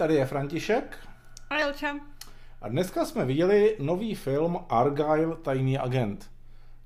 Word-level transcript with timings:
tady 0.00 0.14
je 0.14 0.26
František. 0.26 0.98
A 1.50 1.56
Jelča. 1.56 1.96
A 2.60 2.68
dneska 2.68 3.04
jsme 3.04 3.24
viděli 3.24 3.76
nový 3.80 4.14
film 4.14 4.58
Argyle 4.68 5.36
Tajný 5.36 5.78
agent, 5.78 6.30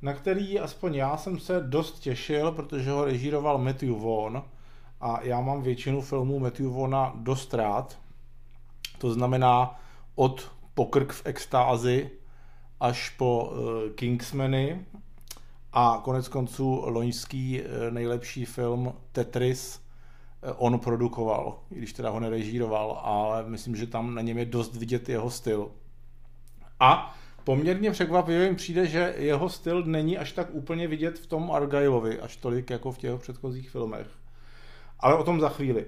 na 0.02 0.12
který 0.12 0.60
aspoň 0.60 0.94
já 0.94 1.16
jsem 1.16 1.38
se 1.38 1.60
dost 1.60 1.98
těšil, 1.98 2.52
protože 2.52 2.90
ho 2.90 3.04
režíroval 3.04 3.58
Matthew 3.58 3.90
Vaughn 3.90 4.42
a 5.00 5.20
já 5.22 5.40
mám 5.40 5.62
většinu 5.62 6.00
filmů 6.00 6.38
Matthew 6.38 6.66
Vaughna 6.66 7.12
dost 7.16 7.54
rád. 7.54 7.98
To 8.98 9.12
znamená 9.12 9.80
od 10.14 10.50
Pokrk 10.74 11.12
v 11.12 11.26
extázi 11.26 12.10
až 12.80 13.10
po 13.10 13.44
uh, 13.44 13.90
Kingsmany 13.94 14.86
a 15.72 16.00
konec 16.04 16.28
konců 16.28 16.82
loňský 16.84 17.62
uh, 17.62 17.66
nejlepší 17.90 18.44
film 18.44 18.94
Tetris 19.12 19.83
on 20.56 20.78
produkoval, 20.78 21.58
i 21.70 21.74
když 21.74 21.92
teda 21.92 22.10
ho 22.10 22.20
nerežíroval, 22.20 23.00
ale 23.02 23.44
myslím, 23.46 23.76
že 23.76 23.86
tam 23.86 24.14
na 24.14 24.22
něm 24.22 24.38
je 24.38 24.44
dost 24.44 24.76
vidět 24.76 25.08
jeho 25.08 25.30
styl. 25.30 25.70
A 26.80 27.16
poměrně 27.44 27.90
překvapivě 27.90 28.50
mi 28.50 28.56
přijde, 28.56 28.86
že 28.86 29.14
jeho 29.18 29.48
styl 29.48 29.82
není 29.82 30.18
až 30.18 30.32
tak 30.32 30.48
úplně 30.50 30.88
vidět 30.88 31.18
v 31.18 31.26
tom 31.26 31.52
Argylovi, 31.52 32.20
až 32.20 32.36
tolik 32.36 32.70
jako 32.70 32.92
v 32.92 32.98
těch 32.98 33.20
předchozích 33.20 33.70
filmech. 33.70 34.06
Ale 35.00 35.14
o 35.14 35.24
tom 35.24 35.40
za 35.40 35.48
chvíli. 35.48 35.86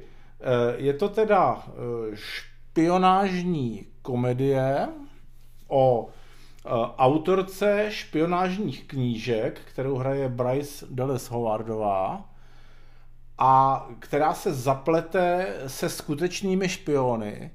Je 0.76 0.94
to 0.94 1.08
teda 1.08 1.66
špionážní 2.14 3.86
komedie 4.02 4.88
o 5.68 6.08
autorce 6.98 7.86
špionážních 7.88 8.84
knížek, 8.84 9.60
kterou 9.64 9.96
hraje 9.96 10.28
Bryce 10.28 10.86
Dallas 10.90 11.30
Howardová 11.30 12.30
a 13.38 13.86
která 13.98 14.34
se 14.34 14.54
zaplete 14.54 15.54
se 15.66 15.88
skutečnými 15.88 16.68
špiony, 16.68 17.50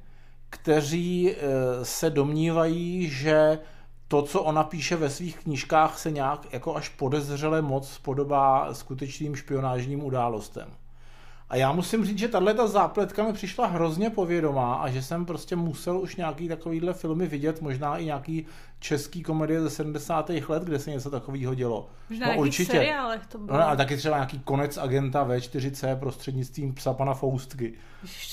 kteří 0.49 1.31
e, 1.31 1.35
se 1.85 2.09
domnívají, 2.09 3.09
že 3.09 3.59
to, 4.07 4.21
co 4.21 4.41
ona 4.41 4.63
píše 4.63 4.95
ve 4.95 5.09
svých 5.09 5.37
knížkách, 5.39 5.99
se 5.99 6.11
nějak 6.11 6.53
jako 6.53 6.75
až 6.75 6.89
podezřele 6.89 7.61
moc 7.61 7.97
podobá 7.97 8.73
skutečným 8.73 9.35
špionážním 9.35 10.03
událostem. 10.03 10.69
A 11.51 11.55
já 11.55 11.71
musím 11.71 12.05
říct, 12.05 12.17
že 12.17 12.27
tahle 12.27 12.53
ta 12.53 12.67
zápletka 12.67 13.23
mi 13.23 13.33
přišla 13.33 13.67
hrozně 13.67 14.09
povědomá 14.09 14.75
a 14.75 14.89
že 14.89 15.01
jsem 15.01 15.25
prostě 15.25 15.55
musel 15.55 15.99
už 15.99 16.15
nějaký 16.15 16.47
takovýhle 16.47 16.93
filmy 16.93 17.27
vidět, 17.27 17.61
možná 17.61 17.97
i 17.97 18.05
nějaký 18.05 18.45
český 18.79 19.23
komedie 19.23 19.61
ze 19.61 19.69
70. 19.69 20.29
let, 20.47 20.63
kde 20.63 20.79
se 20.79 20.91
něco 20.91 21.09
takového 21.09 21.55
dělo. 21.55 21.89
Možná 22.09 22.27
no, 22.27 22.37
určitě. 22.37 22.71
seriálech 22.71 23.27
to 23.27 23.37
bylo. 23.37 23.57
No, 23.57 23.69
a 23.69 23.75
taky 23.75 23.97
třeba 23.97 24.15
nějaký 24.15 24.39
konec 24.39 24.77
agenta 24.77 25.27
V4C 25.27 25.99
prostřednictvím 25.99 26.73
psa 26.73 26.93
pana 26.93 27.13
Foustky. 27.13 27.73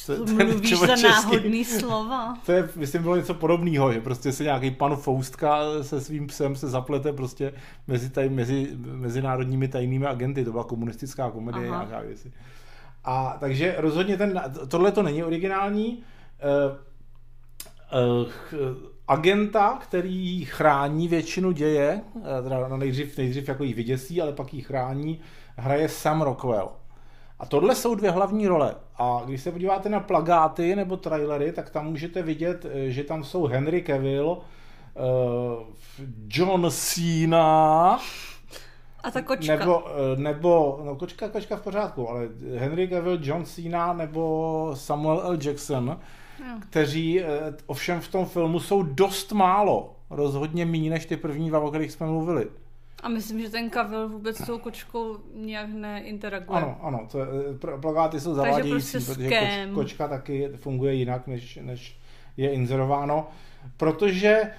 To, 0.06 0.24
to 0.24 0.32
mluvíš 0.32 0.78
za 0.78 0.86
český, 0.86 1.02
náhodný 1.02 1.64
slova. 1.64 2.38
To 2.46 2.52
je, 2.52 2.68
myslím, 2.76 3.02
bylo 3.02 3.16
něco 3.16 3.34
podobného, 3.34 3.92
že 3.92 4.00
prostě 4.00 4.32
se 4.32 4.44
nějaký 4.44 4.70
pan 4.70 4.96
Foustka 4.96 5.60
se 5.82 6.00
svým 6.00 6.26
psem 6.26 6.56
se 6.56 6.68
zaplete 6.68 7.12
prostě 7.12 7.52
mezi, 7.86 8.10
taj, 8.10 8.28
mezi 8.28 8.76
mezinárodními 8.76 9.68
tajnými 9.68 10.06
agenty. 10.06 10.44
To 10.44 10.50
byla 10.50 10.64
komunistická 10.64 11.30
komedie 11.30 11.68
Aha. 11.68 11.84
nějaká 11.84 12.06
věci. 12.06 12.32
A 13.04 13.36
takže 13.40 13.74
rozhodně 13.78 14.16
ten, 14.16 14.42
tohle 14.68 14.92
to 14.92 15.02
není 15.02 15.24
originální. 15.24 16.02
Uh, 17.98 18.22
uh, 18.22 18.28
agenta, 19.08 19.78
který 19.82 20.44
chrání 20.44 21.08
většinu 21.08 21.52
děje, 21.52 22.00
teda 22.42 22.68
nejdřív, 22.76 23.18
nejdřív 23.18 23.48
jako 23.48 23.64
jí 23.64 23.74
vyděsí, 23.74 24.22
ale 24.22 24.32
pak 24.32 24.54
ji 24.54 24.62
chrání, 24.62 25.20
hraje 25.56 25.88
Sam 25.88 26.22
Rockwell. 26.22 26.68
A 27.38 27.46
tohle 27.46 27.74
jsou 27.74 27.94
dvě 27.94 28.10
hlavní 28.10 28.46
role. 28.46 28.74
A 28.96 29.22
když 29.24 29.42
se 29.42 29.52
podíváte 29.52 29.88
na 29.88 30.00
plagáty 30.00 30.76
nebo 30.76 30.96
trailery, 30.96 31.52
tak 31.52 31.70
tam 31.70 31.86
můžete 31.86 32.22
vidět, 32.22 32.66
že 32.88 33.04
tam 33.04 33.24
jsou 33.24 33.46
Henry 33.46 33.82
Cavill, 33.82 34.38
John 36.28 36.66
Cena, 36.70 37.98
a 39.08 39.10
ta 39.10 39.22
kočka. 39.22 39.56
Nebo, 39.56 39.84
eh, 39.88 40.16
nebo 40.16 40.80
no 40.84 40.96
kočka, 40.96 41.28
kočka 41.28 41.56
v 41.56 41.62
pořádku, 41.62 42.08
ale 42.08 42.28
Henry 42.56 42.88
Cavill, 42.88 43.18
John 43.22 43.44
Cena 43.44 43.92
nebo 43.92 44.70
Samuel 44.74 45.20
L. 45.24 45.38
Jackson, 45.44 45.84
no. 45.84 46.60
kteří 46.60 47.20
eh, 47.20 47.26
ovšem 47.66 48.00
v 48.00 48.08
tom 48.08 48.26
filmu 48.26 48.60
jsou 48.60 48.82
dost 48.82 49.32
málo. 49.32 49.94
Rozhodně 50.10 50.66
méně 50.66 50.90
než 50.90 51.06
ty 51.06 51.16
první 51.16 51.48
dva, 51.48 51.60
o 51.60 51.68
kterých 51.68 51.92
jsme 51.92 52.06
mluvili. 52.06 52.46
A 53.02 53.08
myslím, 53.08 53.40
že 53.40 53.50
ten 53.50 53.70
Cavill 53.70 54.08
vůbec 54.08 54.36
s 54.36 54.46
tou 54.46 54.58
kočkou 54.58 55.18
nějak 55.34 55.68
neinteraguje. 55.68 56.58
Ano, 56.58 56.78
ano, 56.82 57.06
to 57.12 57.18
je, 57.18 57.26
eh, 57.74 57.78
plagáty 57.80 58.20
jsou 58.20 58.34
zavádějící, 58.34 58.92
prostě 58.92 59.14
protože 59.14 59.66
koč, 59.66 59.74
kočka 59.74 60.08
taky 60.08 60.50
funguje 60.56 60.94
jinak, 60.94 61.26
než, 61.26 61.58
než 61.62 61.98
je 62.36 62.52
inzerováno. 62.52 63.28
Protože 63.76 64.50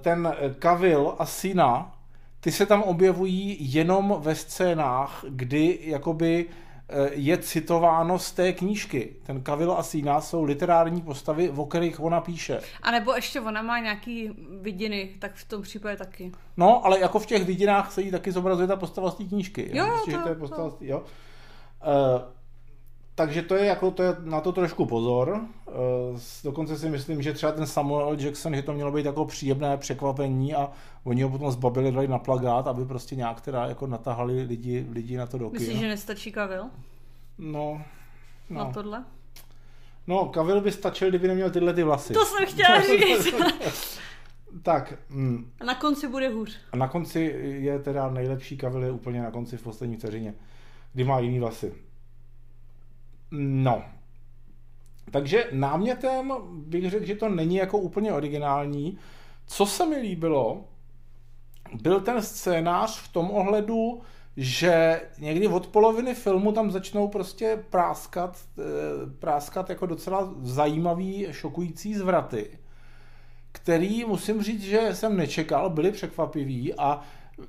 ten 0.00 0.34
Cavill 0.62 1.14
a 1.18 1.26
Sina 1.26 1.97
ty 2.40 2.52
se 2.52 2.66
tam 2.66 2.82
objevují 2.82 3.56
jenom 3.60 4.16
ve 4.18 4.34
scénách, 4.34 5.24
kdy 5.28 5.78
jakoby 5.82 6.46
eh, 6.88 7.10
je 7.12 7.38
citováno 7.38 8.18
z 8.18 8.32
té 8.32 8.52
knížky. 8.52 9.16
Ten 9.22 9.42
Kavil 9.42 9.72
a 9.72 9.82
Sina 9.82 10.20
jsou 10.20 10.44
literární 10.44 11.02
postavy, 11.02 11.50
o 11.50 11.66
kterých 11.66 12.00
ona 12.00 12.20
píše. 12.20 12.60
A 12.82 12.90
nebo 12.90 13.14
ještě 13.14 13.40
ona 13.40 13.62
má 13.62 13.78
nějaký 13.78 14.30
vidiny, 14.60 15.10
tak 15.18 15.34
v 15.34 15.48
tom 15.48 15.62
případě 15.62 15.96
taky. 15.96 16.32
No, 16.56 16.86
ale 16.86 17.00
jako 17.00 17.18
v 17.18 17.26
těch 17.26 17.44
vidinách 17.44 17.92
se 17.92 18.02
jí 18.02 18.10
taky 18.10 18.32
zobrazuje 18.32 18.68
ta 18.68 18.76
postava 18.76 19.10
z 19.10 19.14
té 19.14 19.24
knížky. 19.24 19.70
Jo, 19.72 19.86
Myslím, 19.86 20.14
to, 20.14 20.18
že 20.18 20.22
to 20.22 20.28
je 20.28 20.34
postava 20.34 20.70
to. 20.70 20.76
Jo. 20.80 20.98
Uh, 20.98 22.22
takže 23.18 23.42
to 23.42 23.54
je 23.54 23.64
jako 23.64 23.90
to 23.90 24.02
je 24.02 24.16
na 24.20 24.40
to 24.40 24.52
trošku 24.52 24.86
pozor. 24.86 25.40
Eh, 25.68 25.72
dokonce 26.44 26.78
si 26.78 26.88
myslím, 26.88 27.22
že 27.22 27.32
třeba 27.32 27.52
ten 27.52 27.66
Samuel 27.66 28.16
Jackson, 28.18 28.54
že 28.54 28.62
to 28.62 28.72
mělo 28.72 28.92
být 28.92 29.06
jako 29.06 29.24
příjemné 29.24 29.76
překvapení 29.76 30.54
a 30.54 30.70
oni 31.04 31.22
ho 31.22 31.30
potom 31.30 31.50
zbabili, 31.50 31.92
dali 31.92 32.08
na 32.08 32.18
plagát, 32.18 32.66
aby 32.66 32.84
prostě 32.84 33.16
nějak 33.16 33.40
teda 33.40 33.66
jako 33.66 33.86
natahali 33.86 34.42
lidi, 34.42 34.86
lidi 34.92 35.16
na 35.16 35.26
to 35.26 35.38
do 35.38 35.50
Myslíš, 35.50 35.78
že 35.78 35.88
nestačí 35.88 36.32
Kavil? 36.32 36.64
No, 37.38 37.82
no. 38.50 38.58
Na 38.58 38.72
tohle? 38.72 39.04
No, 40.06 40.24
Kavil 40.24 40.60
by 40.60 40.72
stačil, 40.72 41.08
kdyby 41.08 41.28
neměl 41.28 41.50
tyhle 41.50 41.74
ty 41.74 41.82
vlasy. 41.82 42.14
To 42.14 42.24
jsem 42.24 42.46
chtěla 42.46 42.80
říct. 42.86 43.34
tak. 44.62 44.94
Mm. 45.10 45.50
A 45.60 45.64
na 45.64 45.74
konci 45.74 46.08
bude 46.08 46.28
hůř. 46.28 46.56
A 46.72 46.76
na 46.76 46.88
konci 46.88 47.20
je 47.42 47.78
teda 47.78 48.10
nejlepší 48.10 48.56
Kavil 48.56 48.84
je 48.84 48.90
úplně 48.90 49.22
na 49.22 49.30
konci 49.30 49.56
v 49.56 49.62
poslední 49.62 49.96
vteřině, 49.96 50.34
kdy 50.92 51.04
má 51.04 51.18
jiný 51.18 51.38
vlasy. 51.38 51.87
No. 53.30 53.82
Takže 55.10 55.48
námětem 55.52 56.32
bych 56.52 56.90
řekl, 56.90 57.06
že 57.06 57.14
to 57.14 57.28
není 57.28 57.56
jako 57.56 57.78
úplně 57.78 58.12
originální. 58.12 58.98
Co 59.46 59.66
se 59.66 59.86
mi 59.86 59.96
líbilo, 59.96 60.64
byl 61.82 62.00
ten 62.00 62.22
scénář 62.22 63.00
v 63.00 63.12
tom 63.12 63.30
ohledu, 63.30 64.00
že 64.36 65.00
někdy 65.18 65.48
od 65.48 65.66
poloviny 65.66 66.14
filmu 66.14 66.52
tam 66.52 66.70
začnou 66.70 67.08
prostě 67.08 67.64
práskat, 67.70 68.38
eh, 68.58 68.62
práskat 69.18 69.70
jako 69.70 69.86
docela 69.86 70.34
zajímavý, 70.42 71.26
šokující 71.30 71.94
zvraty, 71.94 72.58
který 73.52 74.04
musím 74.04 74.42
říct, 74.42 74.62
že 74.62 74.88
jsem 74.92 75.16
nečekal, 75.16 75.70
byly 75.70 75.92
překvapivý 75.92 76.74
a 76.74 77.02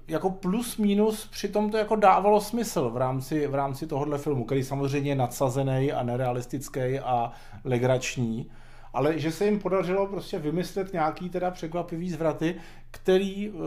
jako 0.08 0.30
plus 0.30 0.78
minus 0.78 1.28
přitom 1.28 1.72
to 1.72 1.78
jako 1.78 1.96
dávalo 1.96 2.42
smysl 2.42 2.90
v 2.90 2.98
rámci, 2.98 3.48
v 3.48 3.56
rámci 3.56 3.88
tohohle 3.88 4.18
filmu, 4.18 4.46
který 4.46 4.64
samozřejmě 4.64 5.12
je 5.12 5.16
nadsazený 5.16 5.92
a 5.92 6.04
nerealistický 6.04 7.00
a 7.00 7.32
legrační, 7.64 8.52
ale 8.94 9.20
že 9.20 9.32
se 9.32 9.46
jim 9.46 9.60
podařilo 9.60 10.08
prostě 10.08 10.40
vymyslet 10.40 10.94
nějaký 10.94 11.30
teda 11.30 11.52
překvapivý 11.52 12.10
zvraty, 12.10 12.56
který 12.92 13.50
uh, 13.50 13.62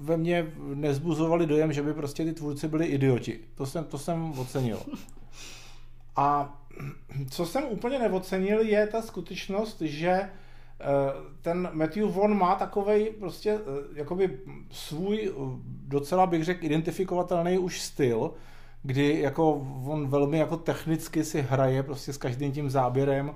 ve 0.00 0.16
mně 0.16 0.52
nezbuzovali 0.74 1.46
dojem, 1.46 1.72
že 1.72 1.82
by 1.82 1.94
prostě 1.94 2.24
ty 2.24 2.32
tvůrci 2.32 2.68
byli 2.68 2.86
idioti. 2.86 3.40
To 3.54 3.66
jsem, 3.66 3.84
to 3.84 3.98
jsem 3.98 4.38
ocenil. 4.38 4.80
A 6.16 6.58
co 7.30 7.46
jsem 7.46 7.64
úplně 7.68 7.98
neocenil, 7.98 8.60
je 8.60 8.86
ta 8.86 9.02
skutečnost, 9.02 9.80
že 9.80 10.30
ten 11.42 11.68
Matthew 11.72 12.10
Vaughn 12.10 12.34
má 12.34 12.54
takový 12.54 13.10
prostě 13.10 13.50
eh, 13.50 13.60
jakoby 13.94 14.38
svůj 14.70 15.30
eh, 15.30 15.32
docela 15.86 16.26
bych 16.26 16.44
řekl 16.44 16.64
identifikovatelný 16.64 17.58
už 17.58 17.80
styl, 17.80 18.30
kdy 18.82 19.20
jako 19.20 19.66
on 19.86 20.08
velmi 20.08 20.38
jako 20.38 20.56
technicky 20.56 21.24
si 21.24 21.42
hraje 21.42 21.82
prostě 21.82 22.12
s 22.12 22.16
každým 22.16 22.52
tím 22.52 22.70
záběrem, 22.70 23.34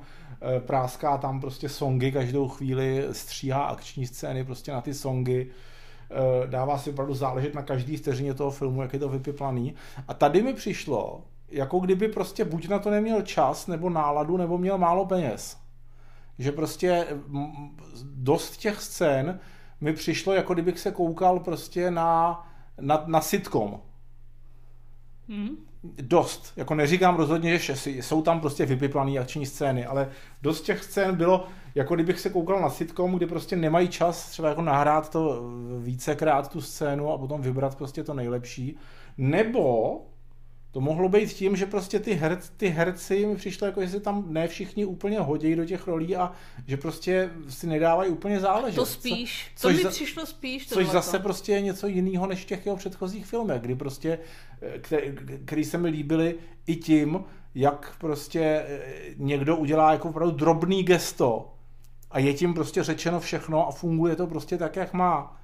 práská 0.66 1.18
tam 1.18 1.40
prostě 1.40 1.68
songy 1.68 2.12
každou 2.12 2.48
chvíli, 2.48 3.04
stříhá 3.12 3.62
akční 3.64 4.06
scény 4.06 4.44
prostě 4.44 4.72
na 4.72 4.80
ty 4.80 4.94
songy, 4.94 5.50
dává 6.46 6.78
si 6.78 6.90
opravdu 6.90 7.14
záležet 7.14 7.54
na 7.54 7.62
každý 7.62 7.96
vteřině 7.96 8.34
toho 8.34 8.50
filmu, 8.50 8.82
jak 8.82 8.92
je 8.92 8.98
to 8.98 9.08
vypiplaný. 9.08 9.74
A 10.08 10.14
tady 10.14 10.42
mi 10.42 10.54
přišlo, 10.54 11.24
jako 11.48 11.78
kdyby 11.80 12.08
prostě 12.08 12.44
buď 12.44 12.68
na 12.68 12.78
to 12.78 12.90
neměl 12.90 13.22
čas, 13.22 13.66
nebo 13.66 13.90
náladu, 13.90 14.36
nebo 14.36 14.58
měl 14.58 14.78
málo 14.78 15.06
peněz 15.06 15.62
že 16.38 16.52
prostě 16.52 17.06
dost 18.04 18.56
těch 18.56 18.80
scén 18.80 19.40
mi 19.80 19.92
přišlo, 19.92 20.32
jako 20.32 20.54
kdybych 20.54 20.78
se 20.78 20.90
koukal 20.90 21.40
prostě 21.40 21.90
na, 21.90 22.40
na, 22.80 23.04
na 23.06 23.20
sitcom. 23.20 23.80
Hmm. 25.28 25.56
dost. 25.82 26.52
Jako 26.56 26.74
neříkám 26.74 27.16
rozhodně, 27.16 27.58
že 27.58 27.74
jsou 27.86 28.22
tam 28.22 28.40
prostě 28.40 28.66
vypiplané 28.66 29.18
akční 29.18 29.46
scény, 29.46 29.86
ale 29.86 30.10
dost 30.42 30.62
těch 30.62 30.84
scén 30.84 31.16
bylo, 31.16 31.46
jako 31.74 31.94
kdybych 31.94 32.20
se 32.20 32.30
koukal 32.30 32.60
na 32.60 32.70
sitcom, 32.70 33.16
kdy 33.16 33.26
prostě 33.26 33.56
nemají 33.56 33.88
čas 33.88 34.30
třeba 34.30 34.48
jako 34.48 34.62
nahrát 34.62 35.10
to 35.10 35.42
vícekrát 35.80 36.50
tu 36.50 36.60
scénu 36.60 37.12
a 37.12 37.18
potom 37.18 37.42
vybrat 37.42 37.76
prostě 37.76 38.04
to 38.04 38.14
nejlepší. 38.14 38.76
Nebo 39.18 39.96
to 40.72 40.80
mohlo 40.80 41.08
být 41.08 41.32
tím, 41.32 41.56
že 41.56 41.66
prostě 41.66 41.98
ty, 41.98 42.12
her, 42.12 42.38
ty 42.56 42.68
herci 42.68 43.26
mi 43.26 43.36
přišlo 43.36 43.66
jako, 43.66 43.82
že 43.82 43.88
se 43.88 44.00
tam 44.00 44.24
ne 44.28 44.48
všichni 44.48 44.84
úplně 44.84 45.20
hodí 45.20 45.56
do 45.56 45.64
těch 45.64 45.86
rolí 45.86 46.16
a 46.16 46.32
že 46.66 46.76
prostě 46.76 47.30
si 47.48 47.66
nedávají 47.66 48.10
úplně 48.10 48.40
záležet. 48.40 48.76
To 48.76 48.86
spíš, 48.86 49.50
co, 49.56 49.68
to 49.68 49.74
mi 49.74 49.84
přišlo 49.84 50.26
spíš. 50.26 50.68
Což 50.68 50.86
zase 50.86 51.18
prostě 51.18 51.52
je 51.52 51.60
něco 51.60 51.86
jiného 51.86 52.26
než 52.26 52.42
v 52.42 52.46
těch 52.46 52.66
jeho 52.66 52.76
předchozích 52.76 53.26
filmech, 53.26 53.62
kdy 53.62 53.74
prostě, 53.74 54.18
který, 54.80 55.12
který 55.44 55.64
se 55.64 55.78
mi 55.78 55.88
líbily 55.88 56.34
i 56.66 56.76
tím, 56.76 57.24
jak 57.54 57.96
prostě 57.98 58.40
eh, 58.40 58.80
někdo 59.16 59.56
udělá 59.56 59.92
jako 59.92 60.08
opravdu 60.08 60.36
drobný 60.36 60.82
gesto 60.82 61.54
a 62.10 62.18
je 62.18 62.34
tím 62.34 62.54
prostě 62.54 62.82
řečeno 62.82 63.20
všechno 63.20 63.68
a 63.68 63.70
funguje 63.70 64.16
to 64.16 64.26
prostě 64.26 64.58
tak, 64.58 64.76
jak 64.76 64.92
má. 64.92 65.41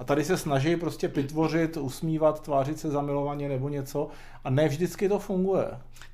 A 0.00 0.04
tady 0.04 0.24
se 0.24 0.36
snaží 0.36 0.76
prostě 0.76 1.08
vytvořit, 1.08 1.76
usmívat, 1.76 2.42
tvářit 2.42 2.78
se 2.78 2.90
zamilovaně 2.90 3.48
nebo 3.48 3.68
něco 3.68 4.08
a 4.44 4.50
ne 4.50 4.68
vždycky 4.68 5.08
to 5.08 5.18
funguje. 5.18 5.66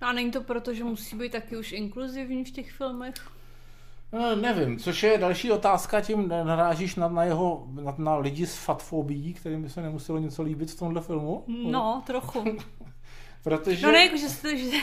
No 0.02 0.08
a 0.08 0.12
není 0.12 0.30
to 0.30 0.40
proto, 0.40 0.74
že 0.74 0.84
musí 0.84 1.16
být 1.16 1.32
taky 1.32 1.56
už 1.56 1.72
inkluzivní 1.72 2.44
v 2.44 2.50
těch 2.50 2.72
filmech? 2.72 3.14
No, 4.12 4.36
nevím, 4.36 4.78
což 4.78 5.02
je 5.02 5.18
další 5.18 5.52
otázka, 5.52 6.00
tím 6.00 6.28
narážíš 6.28 6.96
na, 6.96 7.08
na 7.08 7.24
jeho, 7.24 7.66
na, 7.70 7.94
na 7.98 8.16
lidi 8.16 8.46
s 8.46 8.56
fatfobií, 8.56 9.34
kterým 9.34 9.62
by 9.62 9.70
se 9.70 9.82
nemuselo 9.82 10.18
něco 10.18 10.42
líbit 10.42 10.70
v 10.70 10.78
tomhle 10.78 11.00
filmu? 11.00 11.44
No, 11.70 12.02
trochu. 12.06 12.44
Protože... 13.44 13.86
No 13.86 13.92
ne, 13.92 14.04
jako, 14.04 14.16
že, 14.16 14.28
se 14.28 14.42
to, 14.42 14.56
že, 14.56 14.76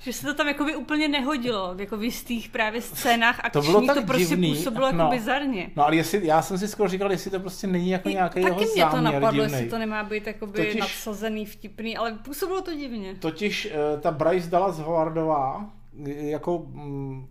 že 0.00 0.12
se 0.12 0.26
to 0.26 0.34
tam 0.34 0.48
jako 0.48 0.64
by 0.64 0.76
úplně 0.76 1.08
nehodilo, 1.08 1.74
jako 1.78 1.96
v 1.96 2.04
jistých 2.04 2.48
právě 2.48 2.80
scénách 2.80 3.40
akčních, 3.44 3.64
to, 3.64 3.70
bylo 3.70 3.86
tak 3.86 3.96
to 3.96 4.02
prostě 4.02 4.26
divný. 4.26 4.54
působilo 4.54 4.86
jako 4.86 4.98
no. 4.98 5.10
bizarně. 5.10 5.70
No 5.76 5.84
ale 5.84 5.96
jestli, 5.96 6.26
já 6.26 6.42
jsem 6.42 6.58
si 6.58 6.68
skoro 6.68 6.88
říkal, 6.88 7.10
jestli 7.10 7.30
to 7.30 7.40
prostě 7.40 7.66
není 7.66 7.90
jako 7.90 8.08
nějaký 8.08 8.40
I, 8.40 8.42
jeho 8.42 8.58
Taky 8.58 8.70
mě 8.74 8.84
to 8.84 9.00
napadlo, 9.00 9.30
divnej. 9.30 9.60
jestli 9.60 9.70
to 9.70 9.78
nemá 9.78 10.04
být 10.04 10.26
jakoby 10.26 10.52
totiž, 10.52 10.80
nadsazený, 10.80 11.46
vtipný, 11.46 11.96
ale 11.96 12.12
působilo 12.12 12.62
to 12.62 12.74
divně. 12.74 13.14
Totiž 13.14 13.68
uh, 13.94 14.00
ta 14.00 14.10
Bryce 14.10 14.50
Dallas 14.50 14.78
Howardová, 14.78 15.70
jako 16.06 16.56
um, 16.56 17.28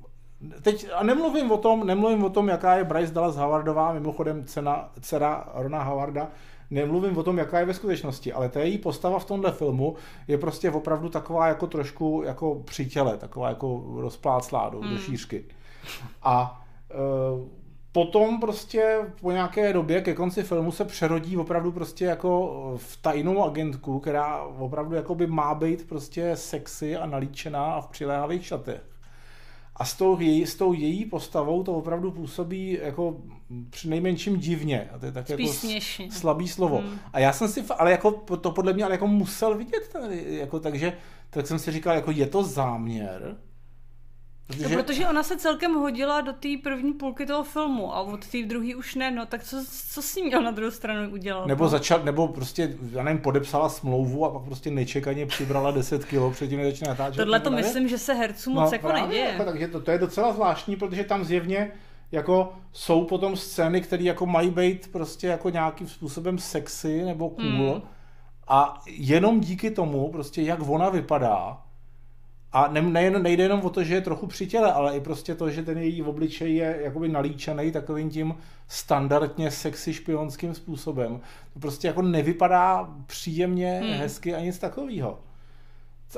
Teď, 0.62 0.88
a 0.96 1.04
nemluvím 1.04 1.52
o 1.52 1.58
tom, 1.58 1.88
nemluvím 1.88 2.24
o 2.24 2.30
tom, 2.30 2.48
jaká 2.48 2.76
je 2.76 2.84
Bryce 2.84 3.14
Dallas 3.14 3.36
Howardová, 3.36 3.94
mimochodem 3.94 4.46
cena, 4.46 4.90
dcera 5.02 5.50
Rona 5.54 5.84
Howarda, 5.84 6.28
nemluvím 6.72 7.18
o 7.18 7.24
tom, 7.24 7.38
jaká 7.38 7.60
je 7.60 7.66
ve 7.66 7.74
skutečnosti, 7.74 8.34
ale 8.34 8.50
ta 8.50 8.60
její 8.60 8.78
postava 8.78 9.20
v 9.20 9.26
tomhle 9.26 9.52
filmu 9.52 9.96
je 10.28 10.38
prostě 10.38 10.72
opravdu 10.72 11.10
taková 11.10 11.48
jako 11.48 11.68
trošku 11.68 12.24
jako 12.26 12.56
přítěle, 12.66 13.18
taková 13.18 13.50
jako 13.50 13.84
rozpláclá 13.96 14.70
do, 14.70 14.80
hmm. 14.80 14.90
do 14.90 14.98
šířky. 14.98 15.46
A 16.24 16.66
e, 16.92 16.96
potom 17.92 18.40
prostě 18.40 19.00
po 19.22 19.32
nějaké 19.32 19.74
době 19.74 20.02
ke 20.02 20.14
konci 20.14 20.44
filmu 20.44 20.72
se 20.72 20.86
přerodí 20.86 21.38
opravdu 21.38 21.72
prostě 21.72 22.06
jako 22.06 22.74
v 22.78 22.98
tajnou 23.02 23.44
agentku, 23.44 24.00
která 24.00 24.44
opravdu 24.44 24.96
jako 24.96 25.16
by 25.16 25.28
má 25.28 25.56
být 25.56 25.90
prostě 25.90 26.36
sexy 26.36 26.98
a 26.98 27.06
nalíčená 27.06 27.66
a 27.66 27.82
v 27.82 27.88
přiléhavých 27.88 28.46
šatech. 28.46 28.91
A 29.76 29.86
s 29.86 29.94
tou, 29.94 30.20
její, 30.20 30.46
s 30.46 30.56
tou 30.56 30.74
její 30.74 31.06
postavou 31.06 31.64
to 31.64 31.74
opravdu 31.74 32.12
působí 32.12 32.78
jako 32.82 33.18
při 33.70 33.90
nejmenším 33.90 34.38
divně. 34.38 34.90
A 34.94 35.00
to 35.00 35.06
je 35.06 35.12
tak 35.12 35.28
Spíš 35.28 35.40
jako 35.40 35.54
směšně. 35.60 36.12
slabý 36.12 36.48
slovo. 36.48 36.78
Hmm. 36.78 37.00
A 37.14 37.20
já 37.20 37.34
jsem 37.34 37.48
si, 37.48 37.64
ale 37.78 37.92
jako, 37.92 38.12
to 38.12 38.52
podle 38.52 38.74
mě 38.74 38.84
ale 38.84 38.94
jako 38.94 39.08
musel 39.08 39.58
vidět, 39.58 39.90
tady, 39.92 40.26
jako, 40.28 40.60
takže 40.60 40.98
tak 41.30 41.48
jsem 41.48 41.60
si 41.60 41.72
říkal, 41.72 41.96
jako 41.96 42.12
je 42.12 42.28
to 42.28 42.44
záměr, 42.44 43.38
Protože... 44.52 44.76
No, 44.76 44.84
protože 44.84 45.08
ona 45.08 45.24
se 45.24 45.38
celkem 45.38 45.74
hodila 45.74 46.22
do 46.22 46.34
té 46.34 46.50
první 46.64 46.94
půlky 46.94 47.26
toho 47.26 47.44
filmu 47.44 47.96
a 47.96 48.02
od 48.02 48.28
té 48.28 48.44
druhé 48.44 48.76
už 48.76 48.96
ne, 48.96 49.12
no 49.12 49.26
tak 49.26 49.44
co, 49.44 49.58
co 49.90 50.02
si 50.02 50.22
měl 50.22 50.42
na 50.44 50.52
druhou 50.52 50.72
stranu 50.72 51.12
udělat? 51.12 51.46
Nebo 51.48 51.64
no? 51.64 51.70
začal, 51.70 52.00
nebo 52.04 52.28
prostě, 52.28 52.78
já 52.92 53.04
nevím, 53.04 53.22
podepsala 53.22 53.70
smlouvu 53.70 54.26
a 54.26 54.30
pak 54.30 54.44
prostě 54.44 54.72
nečekaně 54.72 55.26
přibrala 55.26 55.72
10 55.72 56.06
kilo 56.06 56.32
předtím, 56.32 56.60
než 56.60 56.68
začne 56.74 56.88
natáčet. 56.88 57.18
Tohle 57.18 57.40
to 57.40 57.52
myslím, 57.52 57.88
že 57.88 57.98
se 57.98 58.14
hercům 58.14 58.54
moc 58.54 58.72
no, 58.72 58.76
jako 58.76 58.88
právě, 58.88 59.08
neděje. 59.08 59.26
Jako, 59.26 59.46
takže 59.46 59.68
to, 59.68 59.82
to, 59.82 59.92
je 59.92 59.98
docela 59.98 60.34
zvláštní, 60.34 60.76
protože 60.76 61.04
tam 61.04 61.24
zjevně 61.24 61.72
jako 62.12 62.54
jsou 62.72 63.06
potom 63.06 63.36
scény, 63.36 63.82
které 63.82 64.04
jako 64.04 64.26
mají 64.26 64.50
být 64.50 64.92
prostě 64.92 65.28
jako 65.28 65.50
nějakým 65.50 65.88
způsobem 65.88 66.38
sexy 66.38 67.04
nebo 67.04 67.30
cool 67.30 67.76
mm. 67.76 67.82
a 68.48 68.82
jenom 68.88 69.40
díky 69.40 69.72
tomu 69.72 70.12
prostě 70.12 70.42
jak 70.42 70.60
ona 70.70 70.90
vypadá, 70.90 71.62
a 72.54 72.68
ne, 72.68 72.82
nejen, 72.82 73.24
nejde 73.24 73.44
jenom 73.44 73.62
o 73.62 73.70
to, 73.70 73.84
že 73.84 73.94
je 73.94 74.02
trochu 74.02 74.28
při 74.28 74.48
těle, 74.48 74.74
ale 74.74 74.98
i 74.98 75.00
prostě 75.00 75.36
to, 75.36 75.50
že 75.50 75.64
ten 75.64 75.78
její 75.78 76.04
obličej 76.04 76.56
je 76.56 76.80
jakoby 76.82 77.10
nalíčený 77.10 77.72
takovým 77.72 78.10
tím 78.10 78.36
standardně 78.68 79.52
sexy 79.52 79.94
špionským 79.94 80.54
způsobem. 80.54 81.22
To 81.54 81.60
prostě 81.60 81.88
jako 81.88 82.02
nevypadá 82.02 82.90
příjemně, 83.06 83.80
hmm. 83.84 83.94
hezky 83.94 84.36
a 84.36 84.40
nic 84.40 84.60
takového. 84.60 85.20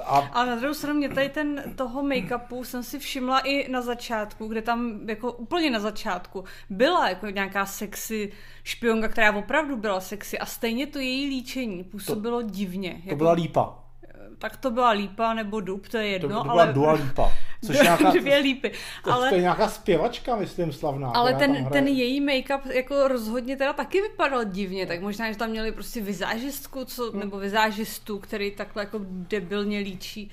A... 0.06 0.20
a 0.20 0.46
na 0.46 0.56
druhou 0.56 0.74
stranu 0.74 1.00
mě 1.00 1.10
tady 1.10 1.30
ten 1.30 1.64
toho 1.76 2.04
make-upu 2.04 2.64
jsem 2.64 2.84
si 2.84 3.00
všimla 3.00 3.40
i 3.40 3.72
na 3.72 3.82
začátku, 3.82 4.48
kde 4.48 4.62
tam 4.62 5.00
jako 5.10 5.32
úplně 5.32 5.70
na 5.70 5.80
začátku 5.80 6.44
byla 6.70 7.10
jako 7.10 7.30
nějaká 7.30 7.66
sexy 7.66 8.32
špionka, 8.64 9.08
která 9.08 9.36
opravdu 9.36 9.78
byla 9.78 10.00
sexy 10.00 10.40
a 10.40 10.46
stejně 10.46 10.88
to 10.88 11.00
její 11.00 11.30
líčení 11.30 11.84
působilo 11.84 12.42
to, 12.42 12.50
divně. 12.50 12.92
To 12.92 13.10
jako... 13.10 13.16
byla 13.16 13.32
lípa 13.32 13.83
tak 14.44 14.58
to 14.58 14.72
byla 14.72 14.90
lípa 14.90 15.34
nebo 15.34 15.62
dub, 15.62 15.88
to 15.88 15.98
je 15.98 16.08
jedno. 16.08 16.30
To, 16.30 16.36
to 16.36 16.44
byla 16.44 16.64
ale... 16.64 16.74
dua 16.74 16.94
lípa. 16.94 17.32
Což 17.66 17.76
je 17.76 17.84
nějaká, 17.84 18.12
dvě 18.12 18.38
lípy. 18.38 18.72
To, 19.04 19.14
ale... 19.14 19.30
to 19.30 19.36
je 19.36 19.42
nějaká 19.42 19.70
zpěvačka, 19.70 20.36
myslím, 20.36 20.74
slavná. 20.74 21.10
Ale 21.10 21.34
ten, 21.34 21.66
ten 21.72 21.88
její 21.88 22.26
make-up 22.26 22.72
jako 22.72 23.08
rozhodně 23.08 23.58
teda 23.58 23.74
taky 23.74 24.02
vypadal 24.02 24.44
divně, 24.44 24.86
tak 24.86 25.02
možná, 25.02 25.32
že 25.32 25.38
tam 25.38 25.50
měli 25.50 25.72
prostě 25.72 26.02
vizážistku, 26.02 26.86
co, 26.86 27.12
hmm. 27.12 27.20
nebo 27.20 27.40
vizážistu, 27.40 28.20
který 28.20 28.52
takhle 28.52 28.84
jako 28.84 29.00
debilně 29.08 29.80
líčí. 29.80 30.32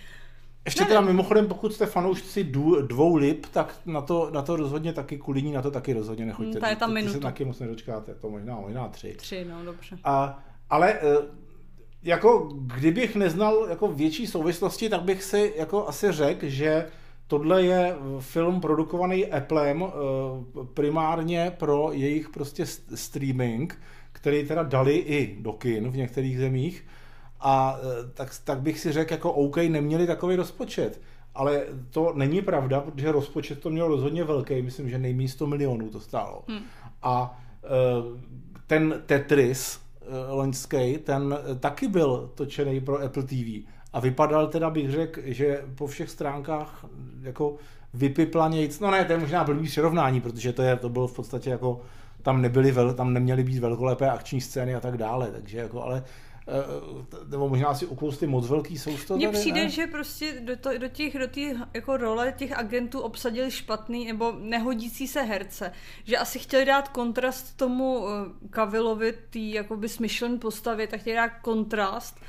Ještě 0.65 0.85
teda 0.85 1.01
mimochodem, 1.01 1.49
pokud 1.49 1.75
jste 1.75 1.87
fanoušci 1.87 2.45
dvou 2.87 3.17
lip, 3.17 3.47
tak 3.47 3.75
na 3.87 4.01
to, 4.01 4.31
na 4.33 4.43
to 4.43 4.57
rozhodně 4.57 4.93
taky 4.93 5.19
kuliní, 5.19 5.53
na 5.53 5.63
to 5.63 5.71
taky 5.71 5.93
rozhodně 5.93 6.27
nechoďte. 6.27 6.53
Hmm, 6.53 6.61
ta 6.61 6.69
je 6.69 6.77
tam 6.77 6.93
minutu. 6.93 7.13
se 7.13 7.21
taky 7.21 7.45
moc 7.45 7.59
nedočkáte, 7.59 8.15
to 8.15 8.31
možná, 8.31 8.61
možná 8.61 8.89
tři. 8.89 9.15
Tři, 9.15 9.45
no 9.45 9.65
dobře. 9.65 9.99
A, 10.05 10.39
ale 10.71 10.93
eh, 10.93 11.40
jako 12.03 12.49
kdybych 12.53 13.17
neznal 13.17 13.67
jako 13.71 13.89
větší 13.89 14.27
souvislosti, 14.27 14.89
tak 14.89 15.03
bych 15.03 15.23
si 15.23 15.53
jako 15.57 15.89
asi 15.89 16.13
řekl, 16.13 16.49
že 16.49 16.87
tohle 17.27 17.63
je 17.63 17.97
film 18.21 18.61
produkovaný 18.61 19.27
Applem 19.27 19.83
eh, 19.83 19.91
primárně 20.75 21.53
pro 21.59 21.93
jejich 21.93 22.29
prostě 22.29 22.67
streaming, 22.95 23.79
který 24.13 24.47
teda 24.47 24.63
dali 24.63 24.97
i 24.97 25.37
do 25.41 25.53
kin 25.53 25.91
v 25.91 25.97
některých 25.97 26.39
zemích 26.39 26.87
a 27.41 27.79
eh, 27.79 28.11
tak, 28.15 28.31
tak 28.45 28.61
bych 28.61 28.81
si 28.81 28.93
řekl 28.93 29.13
jako 29.13 29.33
OK, 29.33 29.57
neměli 29.57 30.07
takový 30.07 30.37
rozpočet. 30.37 31.01
Ale 31.35 31.67
to 31.91 32.13
není 32.15 32.43
pravda, 32.43 32.81
protože 32.81 33.13
rozpočet 33.13 33.61
to 33.61 33.71
měl 33.71 33.89
rozhodně 33.89 34.25
velký, 34.25 34.63
myslím, 34.63 34.89
že 34.89 34.99
nejméně 34.99 35.29
100 35.29 35.47
milionů 35.47 35.91
to 35.91 36.01
stálo. 36.01 36.45
Hmm. 36.49 36.61
A 37.03 37.41
eh, 37.65 37.69
ten 38.67 39.03
Tetris, 39.07 39.81
loňský, 40.29 40.99
ten 40.99 41.39
eh, 41.39 41.55
taky 41.55 41.89
byl 41.89 42.31
točený 42.35 42.81
pro 42.81 43.03
Apple 43.03 43.23
TV. 43.23 43.67
A 43.93 44.01
vypadal 44.01 44.47
teda, 44.47 44.71
bych 44.71 44.91
řekl, 44.91 45.21
že 45.25 45.65
po 45.75 45.87
všech 45.87 46.11
stránkách 46.11 46.87
jako 47.23 47.57
vypiplanějc, 47.95 48.81
no 48.81 48.91
ne, 48.91 49.05
to 49.05 49.13
je 49.13 49.19
možná 49.19 49.45
blbý 49.45 49.67
přirovnání, 49.67 50.21
protože 50.21 50.53
to, 50.53 50.63
je, 50.63 50.77
to 50.77 50.89
bylo 50.89 51.07
v 51.07 51.17
podstatě 51.17 51.51
jako, 51.51 51.81
tam 52.23 52.43
nebyly, 52.43 52.73
vel, 52.73 52.95
tam 52.95 53.13
neměly 53.13 53.45
být 53.45 53.59
velkolepé 53.59 54.11
akční 54.11 54.41
scény 54.41 54.75
a 54.75 54.81
tak 54.81 54.97
dále, 54.97 55.31
takže 55.33 55.59
jako, 55.59 55.83
ale 55.83 56.03
Eh, 56.03 56.30
nebo 57.29 57.49
možná 57.49 57.75
si 57.75 57.87
ukousty 57.87 58.27
moc 58.27 58.49
velký 58.49 58.79
sousto 58.79 59.17
Mně 59.17 59.29
přijde, 59.29 59.65
ne? 59.65 59.71
že 59.71 59.87
prostě 59.87 60.41
do, 60.41 60.57
to, 60.57 60.79
do 60.79 60.89
těch, 60.89 61.19
do 61.19 61.27
těch 61.27 61.57
jako 61.75 61.97
role 61.97 62.35
těch 62.37 62.59
agentů 62.59 63.01
obsadili 63.01 63.51
špatný 63.51 64.07
nebo 64.07 64.33
nehodící 64.39 65.09
se 65.09 65.23
herce. 65.23 65.73
Že 66.05 66.17
asi 66.17 66.39
chtěli 66.39 66.65
dát 66.65 66.89
kontrast 66.89 67.57
tomu 67.57 68.07
Kavilovi, 68.51 69.15
tý 69.31 69.53
jakoby 69.53 69.89
smyšlen 69.89 70.39
postavě, 70.39 70.87
tak 70.87 71.01
chtěli 71.01 71.17
dát 71.17 71.29
kontrast 71.29 72.21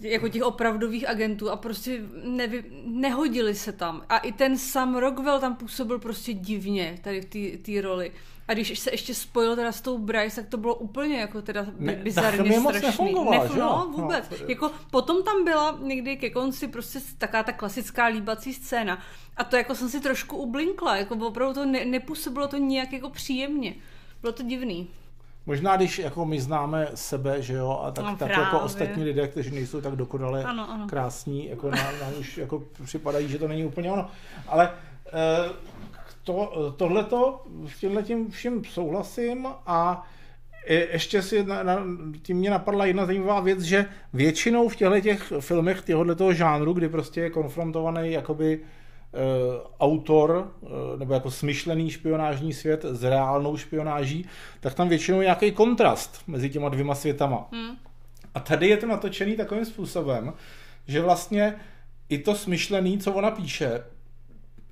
jako 0.00 0.28
těch 0.28 0.42
opravdových 0.42 1.08
agentů 1.08 1.50
a 1.50 1.56
prostě 1.56 2.02
nevy, 2.24 2.64
nehodili 2.86 3.54
se 3.54 3.72
tam. 3.72 4.02
A 4.08 4.18
i 4.18 4.32
ten 4.32 4.58
Sam 4.58 4.96
Rockwell 4.96 5.40
tam 5.40 5.56
působil 5.56 5.98
prostě 5.98 6.32
divně 6.32 6.98
tady 7.02 7.20
v 7.20 7.62
té 7.62 7.80
roli. 7.80 8.12
A 8.48 8.54
když 8.54 8.78
se 8.78 8.90
ještě 8.90 9.14
spojil 9.14 9.56
teda 9.56 9.72
s 9.72 9.80
tou 9.80 9.98
Bryce, 9.98 10.40
tak 10.40 10.50
to 10.50 10.56
bylo 10.56 10.74
úplně 10.74 11.20
jako 11.20 11.42
teda 11.42 11.66
ne, 11.78 11.94
bizarně 11.94 12.60
strašný. 12.60 13.14
Nef- 13.14 13.58
no, 13.58 13.92
vůbec. 13.96 14.30
No. 14.30 14.36
Jako 14.48 14.70
potom 14.90 15.22
tam 15.22 15.44
byla 15.44 15.78
někdy 15.82 16.16
ke 16.16 16.30
konci 16.30 16.68
prostě 16.68 16.98
taká 17.18 17.42
ta 17.42 17.52
klasická 17.52 18.06
líbací 18.06 18.54
scéna. 18.54 18.98
A 19.36 19.44
to 19.44 19.56
jako 19.56 19.74
jsem 19.74 19.88
si 19.88 20.00
trošku 20.00 20.36
ublinkla, 20.36 20.96
jako 20.96 21.14
opravdu 21.14 21.54
to 21.54 21.64
ne, 21.64 21.84
nepůsobilo 21.84 22.48
to 22.48 22.56
nijak 22.56 22.92
jako 22.92 23.10
příjemně. 23.10 23.74
Bylo 24.20 24.32
to 24.32 24.42
divný. 24.42 24.88
Možná, 25.46 25.76
když 25.76 25.98
jako 25.98 26.24
my 26.26 26.40
známe 26.40 26.88
sebe, 26.94 27.42
že 27.42 27.54
jo, 27.54 27.80
a 27.84 27.90
tak, 27.90 28.04
No, 28.04 28.10
tak 28.10 28.18
právě. 28.28 28.44
jako 28.44 28.60
ostatní 28.60 29.04
lidé, 29.04 29.28
kteří 29.28 29.50
nejsou 29.50 29.80
tak 29.80 29.96
dokonale 29.96 30.44
Ano, 30.44 30.70
ano. 30.70 30.86
krásní, 30.88 31.48
jako 31.48 31.70
nám, 31.70 31.98
nám 32.00 32.12
už 32.20 32.38
jako 32.38 32.62
připadají, 32.84 33.28
že 33.28 33.38
to 33.38 33.48
není 33.48 33.64
úplně 33.64 33.92
ono. 33.92 34.08
Ale 34.48 34.70
eh, 35.06 35.52
to, 36.24 36.52
tohleto, 36.76 37.44
s 37.74 37.78
tímhle 37.80 38.02
tím 38.02 38.30
vším 38.30 38.64
souhlasím 38.64 39.46
a 39.66 40.06
je- 40.66 40.88
ještě 40.92 41.22
si 41.22 41.44
na, 41.44 41.62
na, 41.62 41.78
tím 42.22 42.36
mě 42.36 42.50
napadla 42.50 42.84
jedna 42.86 43.06
zajímavá 43.06 43.40
věc, 43.40 43.60
že 43.60 43.86
většinou 44.12 44.68
v 44.68 44.76
těchto 44.76 45.00
těch 45.00 45.32
filmech 45.40 45.82
tohoto 45.82 46.32
žánru, 46.32 46.72
kdy 46.72 46.88
prostě 46.88 47.20
je 47.20 47.30
konfrontovaný 47.30 48.12
jakoby 48.12 48.60
eh, 48.62 48.66
autor 49.80 50.52
eh, 50.62 50.66
nebo 50.98 51.14
jako 51.14 51.30
smyšlený 51.30 51.90
špionážní 51.90 52.52
svět 52.52 52.84
s 52.84 53.04
reálnou 53.04 53.56
špionáží, 53.56 54.26
tak 54.60 54.74
tam 54.74 54.88
většinou 54.88 55.18
je 55.18 55.24
nějaký 55.24 55.52
kontrast 55.52 56.22
mezi 56.26 56.50
těma 56.50 56.68
dvěma 56.68 56.94
světama. 56.94 57.48
Hm. 57.52 57.76
A 58.34 58.40
tady 58.40 58.68
je 58.68 58.76
to 58.76 58.86
natočený 58.86 59.36
takovým 59.36 59.64
způsobem, 59.64 60.32
že 60.86 61.00
vlastně 61.00 61.54
i 62.08 62.18
to 62.18 62.34
smyšlený, 62.34 62.98
co 62.98 63.12
ona 63.12 63.30
píše, 63.30 63.84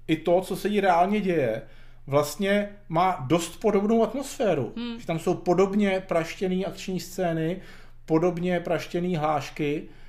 i 0.06 0.16
to, 0.16 0.40
co 0.40 0.56
se 0.56 0.68
jí 0.68 0.80
reálně 0.80 1.20
děje, 1.20 1.62
vlastně 2.06 2.68
má 2.88 3.24
dost 3.28 3.60
podobnou 3.60 4.02
atmosféru. 4.02 4.72
Hmm. 4.76 5.00
Že 5.00 5.06
tam 5.06 5.18
jsou 5.18 5.34
podobně 5.34 6.02
praštěný 6.08 6.66
akční 6.66 7.00
scény, 7.00 7.60
podobně 8.06 8.60
praštěný 8.60 9.16
hlášky, 9.16 9.82
eh, 9.88 9.99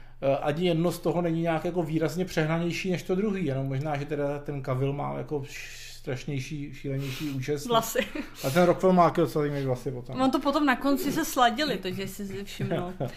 ani 0.42 0.68
jedno 0.68 0.92
z 0.92 1.00
toho 1.00 1.22
není 1.22 1.42
nějak 1.42 1.66
jako 1.66 1.84
výrazně 1.84 2.26
přehnanější 2.26 2.92
než 2.92 3.04
to 3.04 3.16
druhý, 3.16 3.46
jenom 3.46 3.68
možná, 3.68 3.98
že 3.98 4.06
teda 4.06 4.40
ten 4.40 4.62
Kavil 4.62 4.94
má 4.94 5.18
jako 5.18 5.44
strašnější, 6.02 6.74
šílenější 6.74 7.30
účest. 7.30 7.66
Vlasy. 7.66 8.00
A 8.44 8.50
ten 8.50 8.64
Rockwell 8.64 8.94
má 8.94 9.04
jako 9.04 9.22
docela 9.22 9.42
zajímavý 9.42 9.66
vlasy 9.66 9.92
potom. 9.92 10.22
On 10.22 10.32
to 10.32 10.40
potom 10.40 10.66
na 10.66 10.76
konci 10.76 11.12
se 11.12 11.26
sladili, 11.26 11.78
to, 11.78 11.92
že 11.92 12.08
si 12.08 12.44
všimnul. 12.44 12.94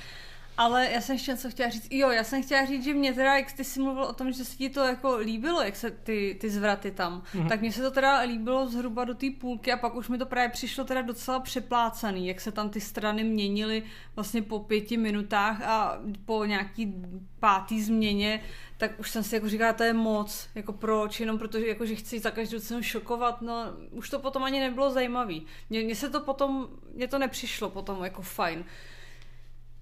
Ale 0.56 0.90
já 0.90 1.00
jsem 1.00 1.14
ještě 1.14 1.30
něco 1.30 1.50
chtěla 1.50 1.70
říct. 1.70 1.88
Jo, 1.90 2.10
já 2.10 2.24
jsem 2.24 2.42
chtěla 2.42 2.64
říct, 2.64 2.84
že 2.84 2.94
mě 2.94 3.14
teda, 3.14 3.36
jak 3.36 3.52
ty 3.52 3.64
jsi 3.64 3.80
mluvil 3.80 4.04
o 4.04 4.12
tom, 4.12 4.32
že 4.32 4.44
se 4.44 4.56
ti 4.56 4.70
to 4.70 4.80
jako 4.80 5.16
líbilo, 5.16 5.62
jak 5.62 5.76
se 5.76 5.90
ty, 5.90 6.36
ty 6.40 6.50
zvraty 6.50 6.90
tam, 6.90 7.22
mm-hmm. 7.34 7.48
tak 7.48 7.60
mně 7.60 7.72
se 7.72 7.82
to 7.82 7.90
teda 7.90 8.20
líbilo 8.20 8.68
zhruba 8.68 9.04
do 9.04 9.14
té 9.14 9.26
půlky 9.40 9.72
a 9.72 9.76
pak 9.76 9.94
už 9.94 10.08
mi 10.08 10.18
to 10.18 10.26
právě 10.26 10.48
přišlo 10.48 10.84
teda 10.84 11.02
docela 11.02 11.40
přeplácaný, 11.40 12.26
jak 12.28 12.40
se 12.40 12.52
tam 12.52 12.70
ty 12.70 12.80
strany 12.80 13.24
měnily 13.24 13.82
vlastně 14.16 14.42
po 14.42 14.58
pěti 14.58 14.96
minutách 14.96 15.62
a 15.62 15.98
po 16.24 16.44
nějaký 16.44 16.94
pátý 17.40 17.82
změně, 17.82 18.40
tak 18.78 19.00
už 19.00 19.10
jsem 19.10 19.22
si 19.22 19.34
jako 19.34 19.48
říkala, 19.48 19.72
to 19.72 19.82
je 19.82 19.92
moc, 19.92 20.48
jako 20.54 20.72
proč, 20.72 21.20
jenom 21.20 21.38
protože 21.38 21.66
jako, 21.66 21.86
že 21.86 21.94
chci 21.94 22.18
za 22.18 22.30
každou 22.30 22.58
cenu 22.58 22.82
šokovat, 22.82 23.42
no 23.42 23.54
už 23.90 24.10
to 24.10 24.18
potom 24.18 24.44
ani 24.44 24.60
nebylo 24.60 24.90
zajímavý. 24.90 25.46
Mně, 25.70 25.80
mně 25.80 25.94
se 25.94 26.10
to 26.10 26.20
potom, 26.20 26.68
mně 26.94 27.08
to 27.08 27.18
nepřišlo 27.18 27.70
potom 27.70 28.04
jako 28.04 28.22
fajn 28.22 28.64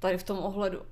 tady 0.02 0.18
v 0.18 0.22
tom 0.22 0.38
ohledu. 0.38 0.82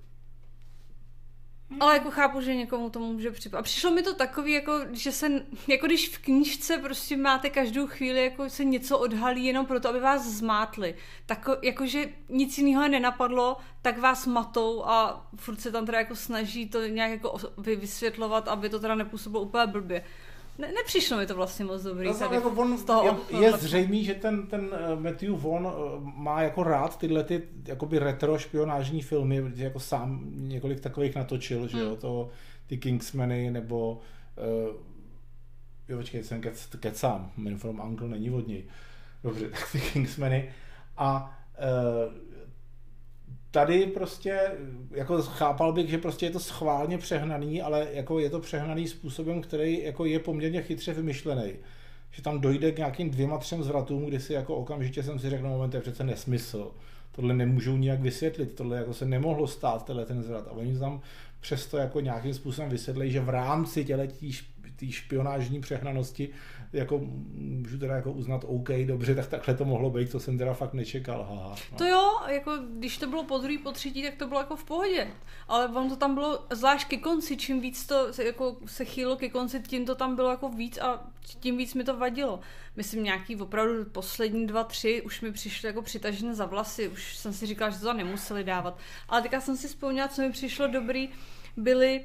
Ale 1.80 1.94
jako 1.94 2.10
chápu, 2.10 2.40
že 2.40 2.54
někomu 2.54 2.90
to 2.90 2.98
může 2.98 3.30
připadat. 3.30 3.60
A 3.60 3.62
přišlo 3.62 3.90
mi 3.90 4.02
to 4.02 4.14
takový, 4.14 4.52
jako, 4.52 4.72
že 4.92 5.12
se, 5.12 5.28
jako 5.68 5.86
když 5.86 6.08
v 6.08 6.18
knížce 6.18 6.78
prostě 6.78 7.16
máte 7.16 7.50
každou 7.50 7.86
chvíli, 7.86 8.24
jako 8.24 8.50
se 8.50 8.64
něco 8.64 8.98
odhalí 8.98 9.44
jenom 9.44 9.66
proto, 9.66 9.88
aby 9.88 10.00
vás 10.00 10.26
zmátli. 10.26 10.94
Tak 11.26 11.48
jakože 11.62 12.08
nic 12.28 12.58
jiného 12.58 12.88
nenapadlo, 12.88 13.56
tak 13.82 13.98
vás 13.98 14.26
matou 14.26 14.84
a 14.84 15.26
furt 15.36 15.60
se 15.60 15.72
tam 15.72 15.86
teda 15.86 15.98
jako 15.98 16.16
snaží 16.16 16.68
to 16.68 16.86
nějak 16.86 17.10
jako 17.10 17.38
vysvětlovat, 17.58 18.48
aby 18.48 18.68
to 18.68 18.80
teda 18.80 18.94
nepůsobilo 18.94 19.42
úplně 19.42 19.66
blbě. 19.66 20.04
Ne, 20.58 20.72
nepřišlo 20.72 21.16
mi 21.16 21.26
to 21.26 21.34
vlastně 21.34 21.64
moc 21.64 21.82
dobrý. 21.82 22.06
No, 22.06 22.14
tady 22.14 22.34
jako 22.34 22.50
on, 22.50 22.78
z 22.78 22.84
toho 22.84 23.18
je, 23.30 23.40
je 23.40 23.52
zřejmý, 23.52 24.04
že 24.04 24.14
ten, 24.14 24.46
ten 24.46 24.70
eh, 24.72 24.96
Matthew 25.00 25.30
Vaughn 25.30 25.66
eh, 25.66 25.70
má 26.14 26.42
jako 26.42 26.62
rád 26.62 26.98
tyhle 26.98 27.24
ty 27.24 27.42
jakoby 27.66 27.98
retro 27.98 28.38
špionážní 28.38 29.02
filmy, 29.02 29.42
protože 29.42 29.64
jako 29.64 29.80
sám 29.80 30.20
několik 30.34 30.80
takových 30.80 31.14
natočil, 31.14 31.68
že 31.68 31.78
jo, 31.78 31.88
Hmm. 31.88 31.96
to 31.96 32.28
ty 32.66 32.78
Kingsmany 32.78 33.50
nebo 33.50 34.00
uh, 34.36 34.76
jo, 35.88 35.98
počkej, 35.98 36.22
jsem 36.24 36.40
kec, 36.40 36.66
kecám, 36.80 37.30
Man 37.36 37.56
from 37.58 37.80
Uncle 37.80 38.08
není 38.08 38.30
od 38.30 38.48
něj. 38.48 38.64
Dobře, 39.24 39.48
tak 39.50 39.72
ty 39.72 39.80
Kingsmany 39.80 40.50
a 40.96 41.38
uh, 41.58 42.12
tady 43.50 43.86
prostě, 43.86 44.40
jako 44.90 45.22
chápal 45.22 45.72
bych, 45.72 45.90
že 45.90 45.98
prostě 45.98 46.26
je 46.26 46.30
to 46.30 46.40
schválně 46.40 46.98
přehnaný, 46.98 47.62
ale 47.62 47.88
jako 47.92 48.18
je 48.18 48.30
to 48.30 48.40
přehnaný 48.40 48.88
způsobem, 48.88 49.42
který 49.42 49.82
jako 49.82 50.04
je 50.04 50.18
poměrně 50.18 50.62
chytře 50.62 50.94
vymyšlený. 50.94 51.52
Že 52.10 52.22
tam 52.22 52.40
dojde 52.40 52.72
k 52.72 52.78
nějakým 52.78 53.10
dvěma, 53.10 53.38
třem 53.38 53.62
zvratům, 53.62 54.06
kdy 54.06 54.20
si 54.20 54.32
jako 54.32 54.56
okamžitě 54.56 55.02
jsem 55.02 55.18
si 55.18 55.30
řekl, 55.30 55.42
no 55.42 55.50
moment, 55.50 55.70
to 55.70 55.76
je 55.76 55.80
přece 55.80 56.04
nesmysl. 56.04 56.72
Tohle 57.12 57.34
nemůžou 57.34 57.76
nijak 57.76 58.00
vysvětlit, 58.00 58.54
tohle 58.54 58.76
jako 58.76 58.94
se 58.94 59.04
nemohlo 59.04 59.46
stát, 59.46 59.84
tenhle 59.84 60.06
ten 60.06 60.22
zvrat. 60.22 60.48
A 60.48 60.50
oni 60.50 60.78
tam 60.78 61.00
přesto 61.40 61.76
jako 61.76 62.00
nějakým 62.00 62.34
způsobem 62.34 62.70
vysvětlí, 62.70 63.10
že 63.10 63.20
v 63.20 63.28
rámci 63.28 63.84
těle 63.84 64.08
té 64.80 64.92
špionážní 64.92 65.60
přehnanosti 65.60 66.28
jako 66.72 67.00
můžu 67.32 67.78
teda 67.78 67.94
jako 67.94 68.12
uznat 68.12 68.44
OK, 68.46 68.68
dobře, 68.84 69.14
tak 69.14 69.26
takhle 69.26 69.54
to 69.54 69.64
mohlo 69.64 69.90
být, 69.90 70.10
to 70.10 70.20
jsem 70.20 70.38
teda 70.38 70.54
fakt 70.54 70.74
nečekal. 70.74 71.26
Haha, 71.30 71.56
no. 71.72 71.78
To 71.78 71.84
jo, 71.84 72.10
jako 72.26 72.52
když 72.78 72.98
to 72.98 73.06
bylo 73.06 73.24
po 73.24 73.38
druhý, 73.38 73.58
po 73.58 73.72
třetí, 73.72 74.02
tak 74.02 74.14
to 74.14 74.26
bylo 74.26 74.40
jako 74.40 74.56
v 74.56 74.64
pohodě. 74.64 75.08
Ale 75.48 75.68
vám 75.68 75.88
to 75.88 75.96
tam 75.96 76.14
bylo, 76.14 76.46
zvlášť 76.50 76.88
ke 76.88 76.96
konci, 76.96 77.36
čím 77.36 77.60
víc 77.60 77.86
to 77.86 78.12
se, 78.12 78.24
jako 78.24 78.56
se 78.66 78.84
chýlo 78.84 79.16
ke 79.16 79.28
konci, 79.28 79.60
tím 79.60 79.86
to 79.86 79.94
tam 79.94 80.16
bylo 80.16 80.30
jako 80.30 80.48
víc 80.48 80.78
a 80.78 81.10
tím 81.40 81.56
víc 81.56 81.74
mi 81.74 81.84
to 81.84 81.96
vadilo. 81.96 82.40
Myslím 82.76 83.04
nějaký 83.04 83.36
opravdu 83.36 83.84
poslední 83.84 84.46
dva, 84.46 84.64
tři 84.64 85.02
už 85.02 85.20
mi 85.20 85.32
přišly 85.32 85.66
jako 85.66 85.82
přitažené 85.82 86.34
za 86.34 86.46
vlasy, 86.46 86.88
už 86.88 87.16
jsem 87.16 87.32
si 87.32 87.46
říkala, 87.46 87.70
že 87.70 87.78
to 87.78 87.92
nemuseli 87.92 88.44
dávat. 88.44 88.78
Ale 89.08 89.22
teďka 89.22 89.40
jsem 89.40 89.56
si 89.56 89.68
vzpomněla, 89.68 90.08
co 90.08 90.22
mi 90.22 90.32
přišlo 90.32 90.66
dobrý, 90.66 91.08
byly 91.56 92.04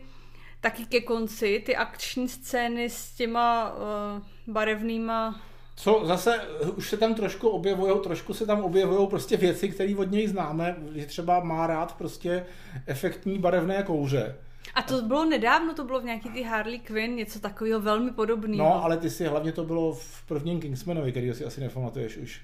taky 0.65 0.85
ke 0.85 1.01
konci 1.01 1.63
ty 1.65 1.75
akční 1.75 2.29
scény 2.29 2.89
s 2.89 3.11
těma 3.11 3.73
uh, 3.73 4.53
barevnýma 4.53 5.41
Co 5.75 6.01
zase 6.05 6.41
eh, 6.41 6.69
už 6.69 6.89
se 6.89 6.97
tam 6.97 7.15
trošku 7.15 7.49
objevují, 7.49 7.93
trošku 8.03 8.33
se 8.33 8.45
tam 8.45 8.63
objevují 8.63 9.07
prostě 9.07 9.37
věci, 9.37 9.69
které 9.69 9.95
od 9.95 10.11
něj 10.11 10.27
známe, 10.27 10.75
že 10.95 11.05
třeba 11.05 11.39
má 11.39 11.67
rád 11.67 11.97
prostě 11.97 12.45
efektní 12.85 13.39
barevné 13.39 13.83
kouře. 13.83 14.35
A 14.75 14.81
to 14.81 15.01
bylo 15.01 15.25
nedávno, 15.25 15.73
to 15.73 15.83
bylo 15.83 15.99
v 15.99 16.03
nějaký 16.03 16.29
ty 16.29 16.43
Harley 16.43 16.79
Quinn, 16.79 17.15
něco 17.15 17.39
takového 17.39 17.79
velmi 17.79 18.11
podobného. 18.11 18.69
No, 18.69 18.83
ale 18.83 18.97
ty 18.97 19.09
si 19.09 19.25
hlavně 19.25 19.51
to 19.51 19.63
bylo 19.63 19.93
v 19.93 20.23
prvním 20.27 20.59
Kingsmanovi, 20.61 21.11
který 21.11 21.33
si 21.33 21.45
asi 21.45 21.61
nepamatuješ 21.61 22.17
už. 22.17 22.41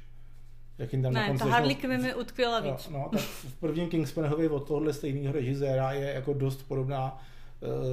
Jak 0.78 0.94
jim 0.94 1.02
tam 1.02 1.14
Ne, 1.14 1.36
ta 1.40 1.46
Harley 1.46 1.76
Quinn 1.76 2.02
mi 2.02 2.16
utkvěla 2.16 2.60
No, 2.60 2.72
víc. 2.72 2.90
no, 2.90 3.10
tak 3.12 3.22
v 3.22 3.56
prvním 3.60 3.90
Kingsmanovi 3.90 4.50
od 4.50 4.68
tohohle 4.68 4.94
stejného 4.94 5.34
režiséra 5.34 5.92
je 5.92 6.14
jako 6.14 6.34
dost 6.34 6.68
podobná 6.68 7.22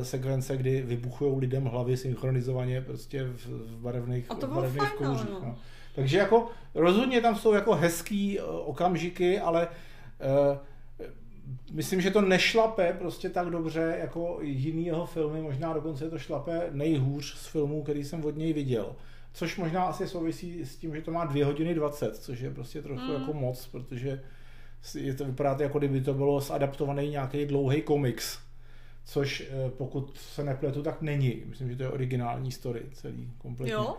sekvence, 0.03 0.57
kdy 0.57 0.83
vybuchují 0.83 1.39
lidem 1.41 1.65
hlavy 1.65 1.97
synchronizovaně 1.97 2.81
prostě 2.81 3.25
v, 3.25 3.47
v 3.47 3.77
barevných, 3.81 4.27
A 4.31 4.35
to 4.35 4.47
v 4.47 4.51
barevných 4.55 4.83
fajn, 4.83 4.93
kouřích. 5.11 5.31
no. 5.31 5.41
No. 5.45 5.57
Takže 5.95 6.19
jako 6.19 6.51
rozhodně 6.75 7.21
tam 7.21 7.37
jsou 7.37 7.53
jako 7.55 7.75
hezký 7.75 8.39
uh, 8.41 8.45
okamžiky, 8.69 9.41
ale 9.41 9.69
uh, 9.69 10.59
myslím, 11.73 12.01
že 12.01 12.11
to 12.11 12.21
nešlape 12.21 12.97
prostě 12.99 13.29
tak 13.29 13.51
dobře 13.51 13.97
jako 14.01 14.39
jiný 14.43 14.87
jeho 14.87 15.07
filmy, 15.07 15.43
možná 15.43 15.73
dokonce 15.73 16.11
to 16.11 16.19
šlape 16.19 16.69
nejhůř 16.71 17.35
z 17.35 17.47
filmů, 17.47 17.83
který 17.83 18.05
jsem 18.05 18.25
od 18.25 18.37
něj 18.37 18.53
viděl. 18.53 18.97
Což 19.33 19.57
možná 19.57 19.85
asi 19.85 20.09
souvisí 20.09 20.65
s 20.65 20.77
tím, 20.77 20.95
že 20.97 21.03
to 21.03 21.11
má 21.11 21.25
2 21.25 21.47
hodiny 21.47 21.75
20, 21.75 22.17
což 22.17 22.41
je 22.41 22.51
prostě 22.51 22.83
trochu 22.83 23.01
Mm. 23.07 23.13
jako 23.21 23.33
moc, 23.33 23.67
protože 23.67 24.23
je 24.95 25.15
to, 25.15 25.25
vypadá 25.25 25.55
to, 25.55 25.63
jako 25.63 25.79
kdyby 25.79 26.01
to 26.01 26.15
bylo 26.15 26.41
zadaptovaný 26.41 27.09
nějaký 27.11 27.47
dlouhý 27.47 27.83
komiks. 27.83 28.39
Což 29.09 29.49
eh, 29.51 29.71
pokud 29.71 30.19
se 30.19 30.45
nepletu, 30.45 30.83
tak 30.83 31.03
není. 31.03 31.43
Myslím, 31.47 31.71
že 31.71 31.77
to 31.77 31.83
je 31.83 31.89
originální 31.89 32.53
story 32.53 32.83
celý, 32.93 33.31
kompletně. 33.39 33.73
Jo? 33.73 33.97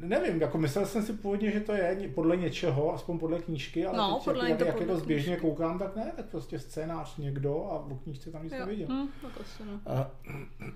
Nevím, 0.00 0.40
jako 0.40 0.58
myslel 0.58 0.86
jsem 0.86 1.02
si 1.02 1.12
původně, 1.12 1.50
že 1.50 1.60
to 1.60 1.72
je 1.72 2.10
podle 2.14 2.36
něčeho, 2.36 2.94
aspoň 2.94 3.18
podle 3.18 3.38
knížky, 3.38 3.86
ale 3.86 3.98
No, 3.98 4.14
teď, 4.14 4.24
podle 4.24 4.48
jak, 4.48 4.58
to 4.58 4.64
jak, 4.64 4.86
to 4.86 4.96
zběžně 4.96 5.36
knížky. 5.36 5.40
koukám, 5.40 5.78
tak 5.78 5.96
ne, 5.96 6.12
tak 6.16 6.26
prostě 6.26 6.58
scénář 6.58 7.16
někdo 7.16 7.54
a 7.66 7.78
o 7.78 7.98
knížce 8.02 8.30
tam 8.30 8.44
nic 8.44 8.52
Jo. 8.52 8.58
neviděl. 8.58 8.88
Hm, 8.90 9.08
asi 9.40 9.62
ne. 9.64 9.80
A, 9.86 10.10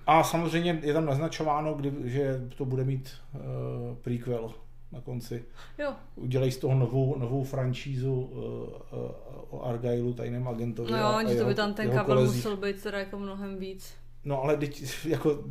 a 0.07 0.23
samozřejmě 0.23 0.79
je 0.83 0.93
tam 0.93 1.05
naznačováno, 1.05 1.73
kdy, 1.73 1.93
že 2.03 2.47
to 2.57 2.65
bude 2.65 2.83
mít 2.83 3.11
uh, 3.33 3.41
prequel 4.01 4.53
na 4.91 5.01
konci. 5.01 5.45
Jo, 5.77 5.93
Udělej 6.15 6.51
z 6.51 6.57
toho 6.57 6.75
novou, 6.75 7.17
novou 7.19 7.43
franšízu 7.43 8.13
uh, 8.13 8.39
uh, 8.39 9.11
o 9.49 9.61
Argyleu, 9.65 10.13
tajném 10.13 10.47
agentovi. 10.47 10.91
no 10.91 10.97
a- 10.97 11.21
jo, 11.21 11.27
a 11.27 11.31
že 11.33 11.35
to 11.39 11.45
by 11.45 11.55
tam 11.55 11.73
ten 11.73 11.89
kabel 11.91 12.25
musel 12.25 12.57
být 12.57 12.83
teda 12.83 12.99
jako 12.99 13.19
mnohem 13.19 13.57
víc. 13.57 13.93
No 14.25 14.41
ale 14.43 14.57
teď, 14.57 14.83
jako, 15.05 15.43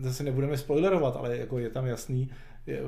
zase 0.00 0.22
nebudeme 0.24 0.56
spoilerovat, 0.58 1.16
ale 1.16 1.36
jako 1.36 1.58
je 1.58 1.70
tam 1.70 1.86
jasný, 1.86 2.30
je, 2.66 2.80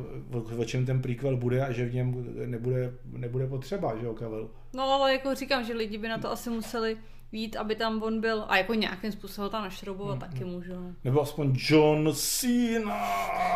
o, 0.58 0.64
čem 0.64 0.86
ten 0.86 1.02
prequel 1.02 1.36
bude 1.36 1.66
a 1.66 1.72
že 1.72 1.84
v 1.86 1.94
něm 1.94 2.26
nebude, 2.46 2.92
nebude 3.04 3.46
potřeba, 3.46 3.96
že 3.96 4.06
jo, 4.06 4.14
Kavel. 4.14 4.50
No 4.74 4.82
ale 4.82 5.12
jako 5.12 5.34
říkám, 5.34 5.64
že 5.64 5.74
lidi 5.74 5.98
by 5.98 6.08
na 6.08 6.18
to 6.18 6.30
asi 6.32 6.50
museli 6.50 6.96
vít, 7.32 7.56
aby 7.56 7.74
tam 7.74 8.02
on 8.02 8.20
byl 8.20 8.44
a 8.48 8.56
jako 8.56 8.74
nějakým 8.74 9.12
způsobem 9.12 9.50
tam 9.50 9.62
našroubovat 9.64 10.14
Mm, 10.14 10.20
taky 10.20 10.44
můžu. 10.44 10.74
no. 10.74 10.94
Nebo 11.04 11.20
aspoň 11.22 11.56
John 11.68 12.08
Cena. 12.14 13.06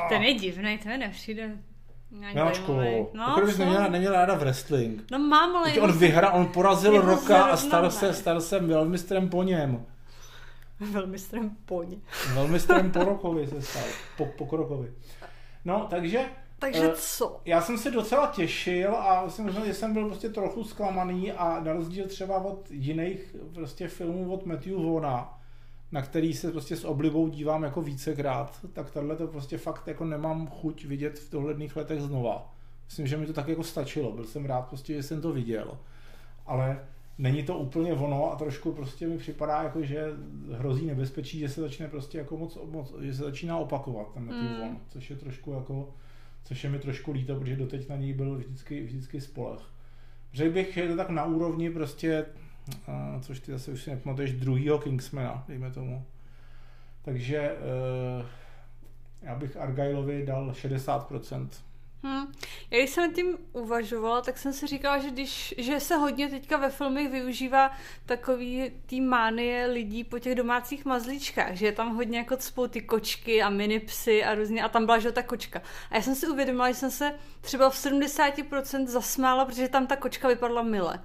Ten 0.09 0.23
je 0.23 0.35
divný, 0.35 0.79
ten 0.79 0.93
mi 0.93 0.99
nepřijde 0.99 1.59
Miláčko, 2.13 2.73
No, 3.15 3.23
jako 3.29 3.47
bys 3.47 3.59
neměla, 3.59 3.89
neměla 3.89 4.17
ráda 4.17 4.35
wrestling. 4.35 5.05
No 5.11 5.19
mám, 5.19 5.57
ale... 5.57 5.73
On 5.81 5.93
vyhra, 5.93 6.31
on 6.33 6.47
porazil 6.47 7.01
Roka 7.01 7.45
a 7.45 7.57
stal 7.57 7.91
se, 7.91 8.15
stal 8.15 8.41
se 8.41 8.59
velmistrem 8.59 9.29
po 9.29 9.43
něm. 9.43 9.87
Velmistrem 10.81 11.51
poň. 11.67 11.97
Velmistrem 12.35 12.91
po 12.93 12.99
Rokovi 13.05 13.47
se 13.47 13.63
stal, 13.63 13.83
po, 14.17 14.27
po 14.27 14.47
Krokovi. 14.47 14.93
No, 15.65 15.87
takže 15.91 16.21
Takže 16.59 16.81
Eh, 16.85 16.93
co? 16.97 17.41
já 17.45 17.61
jsem 17.61 17.79
se 17.79 17.91
docela 17.91 18.27
těšil 18.27 18.97
a 18.97 19.31
jsem 19.31 19.45
možná, 19.45 19.67
že 19.67 19.75
jsem 19.75 19.93
byl 19.93 20.07
prostě 20.07 20.29
trochu 20.29 20.65
zklamaný 20.65 21.33
a 21.33 21.61
na 21.61 21.73
rozdíl 21.73 22.07
třeba 22.09 22.37
od 22.39 22.71
jiných 22.71 23.37
prostě 23.55 23.89
filmů 23.89 24.33
od 24.33 24.47
Matthew 24.47 24.75
Vona, 24.75 25.39
na 25.93 26.03
který 26.03 26.35
se 26.35 26.51
prostě 26.51 26.77
s 26.77 26.85
oblibou 26.85 27.29
dívám 27.29 27.63
jako 27.63 27.83
vícekrát, 27.83 28.61
tak 28.73 28.91
tohle 28.91 29.17
to 29.17 29.27
prostě 29.27 29.59
fakt 29.59 29.89
jako 29.89 30.05
nemám 30.05 30.47
chuť 30.47 30.85
vidět 30.85 31.19
v 31.19 31.33
dohledných 31.33 31.77
letech 31.77 32.01
znova. 32.01 32.55
Myslím, 32.87 33.07
že 33.07 33.17
mi 33.17 33.27
to 33.27 33.33
tak 33.33 33.49
jako 33.49 33.63
stačilo. 33.63 34.13
Byl 34.13 34.25
jsem 34.25 34.45
rád 34.45 34.63
prostě, 34.63 34.95
že 34.95 35.03
jsem 35.03 35.21
to 35.21 35.33
viděl. 35.33 35.79
Ale 36.47 36.81
není 37.19 37.43
to 37.43 37.59
úplně 37.59 37.93
ono 37.93 38.33
a 38.33 38.37
trošku 38.37 38.73
prostě 38.73 39.07
mi 39.07 39.19
připadá 39.19 39.63
jako, 39.63 39.83
že 39.83 40.07
hrozí 40.53 40.87
nebezpečí, 40.87 41.39
že 41.39 41.49
se 41.49 41.61
začne 41.61 41.89
prostě 41.89 42.19
jako 42.19 42.37
moc, 42.37 42.59
moc 42.71 42.95
že 43.01 43.15
se 43.15 43.23
začíná 43.23 43.59
opakovat 43.59 44.13
ten 44.15 44.23
Mm. 44.23 44.61
Vaughn, 44.61 44.77
což 44.89 45.11
je 45.11 45.17
trošku 45.17 45.53
jako 45.53 45.95
což 46.45 46.65
je 46.65 46.71
mi 46.71 46.79
trošku 46.79 47.13
líto, 47.13 47.37
protože 47.37 47.57
doteď 47.57 47.89
na 47.89 47.97
něj 47.97 48.13
byl 48.13 48.37
vždycky, 48.37 48.83
vždycky 48.83 49.21
spolech. 49.21 49.63
Řekl 50.33 50.55
bych, 50.55 50.75
že 50.75 50.81
je 50.81 50.89
to 50.89 50.97
tak 50.97 51.11
na 51.11 51.25
úrovni 51.25 51.71
prostě, 51.71 52.27
a, 52.87 53.21
což 53.21 53.41
ty 53.41 53.53
zase 53.53 53.71
už 53.71 53.83
si 53.83 53.91
nepamatuješ, 53.91 54.33
druhýho 54.33 54.79
Kingsmana, 54.79 55.45
dejme 55.49 55.71
tomu. 55.71 56.05
Takže 57.05 57.39
eh, 57.39 58.27
já 59.23 59.35
bych 59.35 59.57
Argylovi 59.57 60.27
dal 60.27 60.51
60%. 60.51 61.49
Hm. 62.07 62.33
Já 62.71 62.79
když 62.79 62.91
jsem 62.91 63.15
tím 63.15 63.39
uvažovala, 63.53 64.23
tak 64.23 64.39
jsem 64.39 64.53
si 64.53 64.67
říkala, 64.67 64.99
že, 64.99 65.11
když, 65.11 65.55
že 65.59 65.81
se 65.81 65.97
hodně 65.97 66.29
teďka 66.29 66.57
ve 66.57 66.71
filmech 66.71 67.11
využívá 67.11 67.71
takový 68.07 68.71
tý 68.87 69.01
mánie 69.01 69.67
lidí 69.67 70.05
po 70.05 70.19
těch 70.19 70.35
domácích 70.35 70.85
mazlíčkách, 70.85 71.55
že 71.55 71.67
je 71.67 71.73
tam 71.73 71.97
hodně 71.97 72.19
jako 72.19 72.37
cpou 72.37 72.67
ty 72.67 72.81
kočky 72.81 73.43
a 73.43 73.51
minipsy 73.51 74.25
a 74.25 74.35
různě, 74.35 74.63
a 74.63 74.69
tam 74.69 74.85
byla 74.85 74.99
že 74.99 75.13
ta 75.13 75.23
kočka. 75.23 75.63
A 75.91 75.97
já 75.97 76.03
jsem 76.03 76.15
si 76.15 76.29
uvědomila, 76.29 76.71
že 76.71 76.75
jsem 76.75 76.91
se 76.91 77.15
třeba 77.41 77.71
v 77.71 77.75
70% 77.75 78.87
zasmála, 78.87 79.45
protože 79.45 79.69
tam 79.69 79.87
ta 79.87 79.97
kočka 79.97 80.29
vypadla 80.29 80.63
mile. 80.63 81.01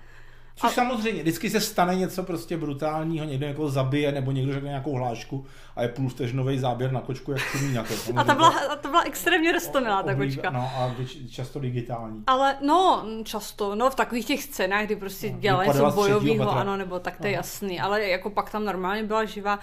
Což 0.59 0.71
a... 0.71 0.73
samozřejmě, 0.73 1.21
vždycky 1.21 1.49
se 1.49 1.61
stane 1.61 1.95
něco 1.95 2.23
prostě 2.23 2.57
brutálního, 2.57 3.25
někdo 3.25 3.47
někoho 3.47 3.69
zabije, 3.69 4.11
nebo 4.11 4.31
někdo 4.31 4.53
řekne 4.53 4.69
nějakou 4.69 4.93
hlášku 4.93 5.45
a 5.75 5.81
je 5.81 5.87
půlvteřinový 5.87 6.59
záběr 6.59 6.91
na 6.91 7.01
kočku, 7.01 7.31
jak 7.31 7.41
čumí 7.51 7.73
na 7.73 7.85
A 8.15 8.23
ta 8.23 8.35
byla, 8.35 8.49
a 8.49 8.75
ta 8.75 8.89
byla 8.89 9.01
extrémně 9.01 9.51
roztomilá, 9.51 10.03
ta 10.03 10.15
kočka. 10.15 10.49
No 10.49 10.59
a 10.59 10.95
často 11.31 11.59
digitální. 11.59 12.23
Ale 12.27 12.57
no, 12.61 13.05
často, 13.23 13.75
no 13.75 13.89
v 13.89 13.95
takových 13.95 14.25
těch 14.25 14.43
scénách, 14.43 14.85
kdy 14.85 14.95
prostě 14.95 15.29
No, 15.29 15.39
dělají 15.39 15.69
vypadala 15.69 15.89
něco 15.89 16.01
bojového, 16.01 16.51
ano, 16.51 16.77
nebo 16.77 16.99
tak 16.99 17.17
to 17.17 17.27
je 17.27 17.33
Aha. 17.33 17.39
jasný, 17.39 17.79
ale 17.79 18.07
jako 18.07 18.29
pak 18.29 18.49
tam 18.49 18.65
normálně 18.65 19.03
byla 19.03 19.25
živá. 19.25 19.59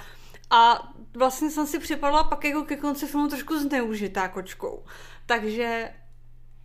A 0.50 0.88
vlastně 1.16 1.50
jsem 1.50 1.66
si 1.66 1.78
připadala 1.78 2.24
pak 2.24 2.44
jako 2.44 2.62
ke 2.62 2.76
konci 2.76 3.06
filmu 3.06 3.28
trošku 3.28 3.58
zneužitá 3.58 4.28
kočkou. 4.28 4.84
Takže 5.26 5.90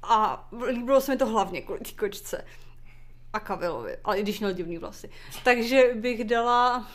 a 0.04 0.48
líbilo 0.68 1.02
se 1.02 1.12
mi 1.12 1.18
to 1.18 1.26
hlavně 1.26 1.62
kvůli 1.62 1.80
té 1.80 1.92
kočce 1.92 2.46
a 3.34 3.40
Kavilovi, 3.40 3.98
ale 4.04 4.20
i 4.20 4.24
když 4.24 4.40
měl 4.40 4.52
divný 4.54 4.78
vlasy. 4.78 5.10
Takže 5.44 5.84
bych 5.96 6.24
dala 6.24 6.88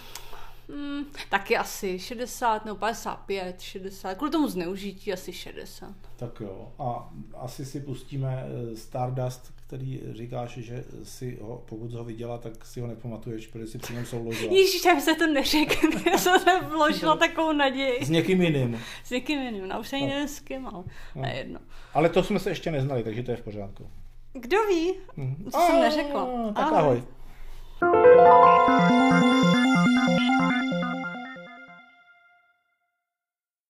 hmm, 0.68 1.04
taky 1.30 1.56
asi 1.56 1.98
60 1.98 2.64
nebo 2.64 2.76
55, 2.78 3.60
60, 3.60 4.14
kvůli 4.14 4.30
tomu 4.30 4.48
zneužití 4.48 5.12
asi 5.12 5.32
60. 5.32 5.94
Tak 6.16 6.40
jo. 6.40 6.72
A 6.78 7.12
asi 7.36 7.64
si 7.64 7.80
pustíme 7.80 8.44
eh, 8.72 8.76
Stardust, 8.76 9.54
který 9.66 10.00
říkáš, 10.12 10.50
že 10.58 10.84
si 11.02 11.38
ho, 11.42 11.62
pokud 11.68 11.92
ho 11.92 12.04
viděla, 12.04 12.38
tak 12.38 12.64
si 12.64 12.80
ho 12.80 12.86
nepamatuješ, 12.86 13.46
protože 13.46 13.66
si 13.66 13.78
při 13.78 13.92
něm 13.94 14.06
souložila. 14.06 14.52
Ježíš, 14.52 14.84
já 14.84 15.00
se 15.00 15.14
to 15.14 15.26
neřekl, 15.26 15.86
já 16.10 16.18
jsem 16.18 16.40
se 16.40 16.60
vložila 16.60 17.16
takovou 17.16 17.52
naději. 17.52 18.04
S 18.04 18.08
někým 18.10 18.42
jiným. 18.42 18.80
S 19.04 19.10
někým 19.10 19.40
jiným, 19.42 19.68
no 19.68 19.80
už 19.80 19.92
ani 19.92 20.02
No. 20.02 20.08
nevím 20.08 20.28
s 20.28 20.40
kým, 20.40 20.66
ale 20.66 20.84
No. 21.14 21.22
nejedno. 21.22 21.60
Ale 21.94 22.08
to 22.08 22.22
jsme 22.22 22.38
se 22.40 22.50
ještě 22.50 22.70
neznali, 22.70 23.02
takže 23.02 23.22
to 23.22 23.30
je 23.30 23.36
v 23.36 23.42
pořádku. 23.42 23.90
Kdo 24.36 24.64
ví? 24.66 24.94
Mhm. 25.16 25.44
To 25.44 25.50
jsem 25.50 25.76
A, 25.76 25.80
neřekla. 25.80 26.26
Tak 26.54 26.64
Ahoj. 26.72 27.02
ahoj. 27.80 29.03